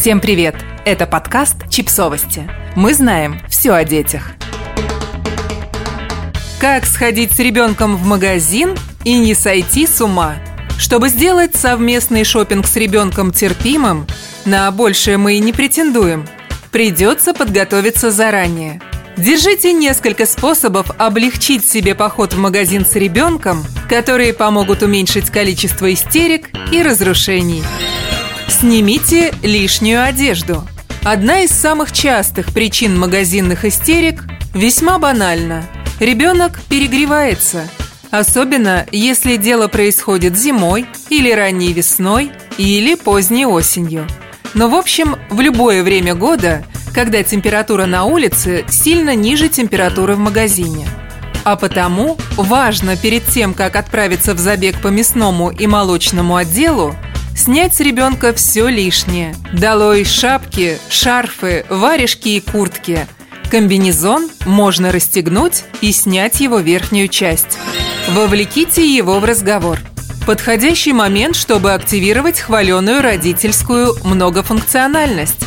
[0.00, 0.54] Всем привет!
[0.84, 2.48] Это подкаст «Чипсовости».
[2.76, 4.30] Мы знаем все о детях.
[6.60, 10.36] Как сходить с ребенком в магазин и не сойти с ума?
[10.78, 14.06] Чтобы сделать совместный шопинг с ребенком терпимым,
[14.44, 16.28] на большее мы и не претендуем,
[16.70, 18.80] придется подготовиться заранее.
[19.16, 26.50] Держите несколько способов облегчить себе поход в магазин с ребенком, которые помогут уменьшить количество истерик
[26.70, 27.64] и разрушений.
[28.48, 30.66] Снимите лишнюю одежду.
[31.04, 35.64] Одна из самых частых причин магазинных истерик весьма банальна.
[36.00, 37.68] Ребенок перегревается.
[38.10, 44.06] Особенно, если дело происходит зимой или ранней весной или поздней осенью.
[44.54, 50.18] Но в общем, в любое время года, когда температура на улице сильно ниже температуры в
[50.18, 50.88] магазине.
[51.44, 56.96] А потому важно перед тем, как отправиться в забег по мясному и молочному отделу,
[57.38, 59.32] Снять с ребенка все лишнее.
[59.52, 63.06] Долой шапки, шарфы, варежки и куртки.
[63.48, 67.56] Комбинезон можно расстегнуть и снять его верхнюю часть.
[68.08, 69.78] Вовлеките его в разговор.
[70.26, 75.46] Подходящий момент, чтобы активировать хваленую родительскую многофункциональность.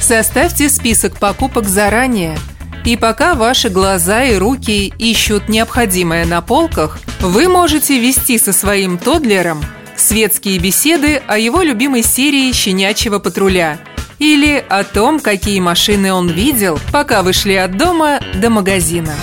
[0.00, 2.36] Составьте список покупок заранее.
[2.84, 8.98] И пока ваши глаза и руки ищут необходимое на полках, вы можете вести со своим
[8.98, 9.64] тодлером–
[10.00, 13.78] светские беседы о его любимой серии «Щенячьего патруля»
[14.18, 19.14] или о том, какие машины он видел, пока вышли от дома до магазина.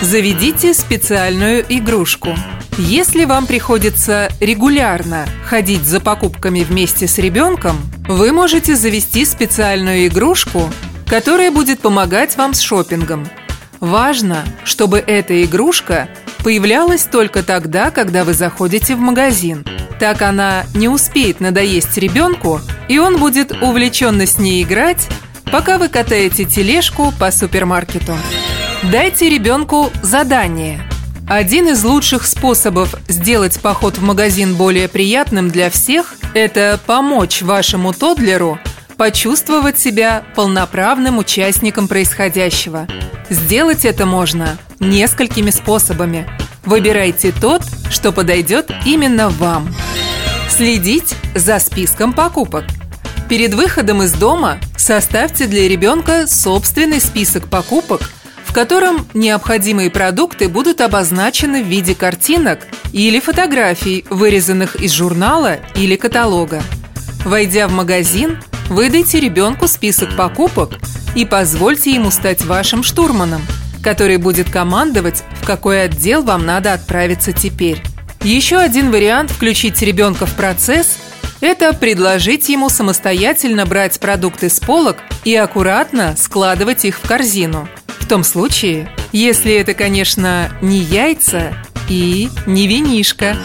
[0.00, 2.34] Заведите специальную игрушку.
[2.78, 10.70] Если вам приходится регулярно ходить за покупками вместе с ребенком, вы можете завести специальную игрушку,
[11.06, 13.26] которая будет помогать вам с шопингом.
[13.80, 16.08] Важно, чтобы эта игрушка
[16.46, 19.66] появлялась только тогда, когда вы заходите в магазин–
[19.98, 25.08] так она не успеет надоесть ребенку, и он будет увлеченно с ней играть,
[25.50, 28.16] пока вы катаете тележку по супермаркету.
[28.92, 30.80] Дайте ребенку задание.
[31.28, 37.92] Один из лучших способов сделать поход в магазин более приятным для всех– это помочь вашему
[37.92, 38.60] тодлеру
[38.96, 42.86] почувствовать себя полноправным участником происходящего.
[43.28, 46.28] Сделать это можно несколькими способами.
[46.64, 49.74] Выбирайте тот, что подойдет именно вам.
[50.48, 52.64] Следить за списком покупок.
[53.28, 58.00] Перед выходом из дома составьте для ребенка собственный список покупок,
[58.44, 62.60] в котором необходимые продукты будут обозначены в виде картинок
[62.92, 66.62] или фотографий, вырезанных из журнала или каталога.
[67.24, 70.78] Войдя в магазин, выдайте ребенку список покупок
[71.14, 73.42] и позвольте ему стать вашим штурманом,
[73.82, 77.82] который будет командовать, в какой отдел вам надо отправиться теперь.
[78.22, 80.98] Еще один вариант включить ребенка в процесс–
[81.40, 87.68] это предложить ему самостоятельно брать продукты с полок и аккуратно складывать их в корзину.
[88.00, 91.54] В том случае, если это, конечно, не яйца
[91.88, 93.36] и не винишка.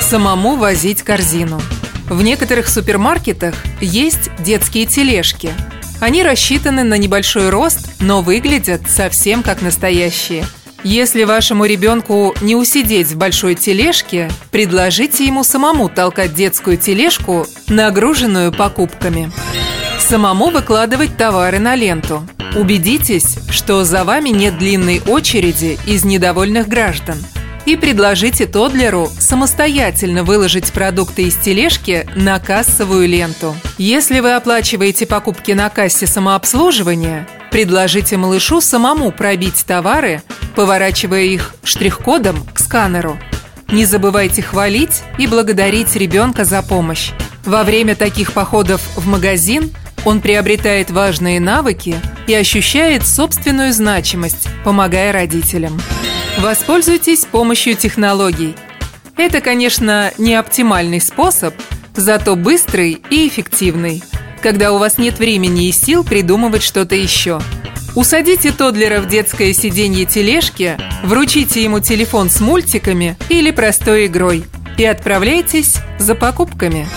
[0.00, 1.60] Самому возить корзину.
[2.08, 5.52] В некоторых супермаркетах есть детские тележки.
[6.00, 10.44] Они рассчитаны на небольшой рост, но выглядят совсем как настоящие–
[10.84, 18.52] если вашему ребенку не усидеть в большой тележке, предложите ему самому толкать детскую тележку, нагруженную
[18.52, 19.30] покупками.
[20.00, 22.26] Самому выкладывать товары на ленту.
[22.56, 27.16] Убедитесь, что за вами нет длинной очереди из недовольных граждан.
[27.64, 33.54] И предложите Тодлеру самостоятельно выложить продукты из тележки на кассовую ленту.
[33.78, 40.22] Если вы оплачиваете покупки на кассе самообслуживания, предложите малышу самому пробить товары
[40.54, 43.18] поворачивая их штрих-кодом к сканеру.
[43.68, 47.12] Не забывайте хвалить и благодарить ребенка за помощь.
[47.44, 49.70] Во время таких походов в магазин
[50.04, 51.96] он приобретает важные навыки
[52.26, 55.80] и ощущает собственную значимость, помогая родителям.
[56.38, 58.56] Воспользуйтесь помощью технологий.
[59.16, 61.54] Это, конечно, не оптимальный способ,
[61.94, 64.02] зато быстрый и эффективный,
[64.42, 67.40] когда у вас нет времени и сил придумывать что-то еще–
[67.94, 74.44] Усадите Тодлера в детское сиденье тележки, вручите ему телефон с мультиками или простой игрой
[74.78, 76.88] и отправляйтесь за покупками.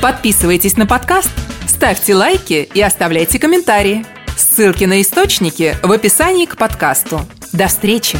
[0.00, 1.30] Подписывайтесь на подкаст,
[1.68, 4.06] ставьте лайки и оставляйте комментарии.
[4.38, 7.20] Ссылки на источники в описании к подкасту.
[7.56, 8.18] До встречи!